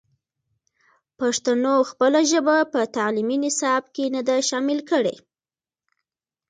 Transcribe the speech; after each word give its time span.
پښتنو 1.19 1.73
خپله 1.89 2.19
ژبه 2.31 2.57
په 2.73 2.81
تعلیمي 2.95 3.37
نصاب 3.45 3.83
کې 3.95 4.05
نه 4.15 4.21
ده 4.27 4.35
شامل 4.49 4.79
کړې. 4.91 5.15